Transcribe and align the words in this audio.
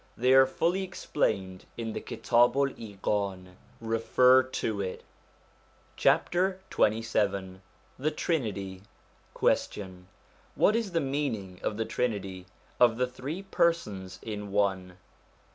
They 0.17 0.33
are 0.33 0.47
fully 0.47 0.81
explained 0.81 1.65
in 1.77 1.93
the 1.93 2.01
Jitabu'l 2.01 2.73
Iqan: 2.99 3.53
refer 3.79 4.41
to 4.41 4.81
it. 4.81 5.03
XXVII 5.95 7.59
THE 7.99 8.09
TRINITY 8.09 8.81
Question. 9.35 10.07
What 10.55 10.75
is 10.75 10.93
the 10.93 11.01
meaning 11.01 11.59
of 11.61 11.77
the 11.77 11.85
Trinity, 11.85 12.47
of 12.79 12.97
the 12.97 13.05
Three 13.05 13.43
Persons 13.43 14.17
in 14.23 14.51
One 14.51 14.97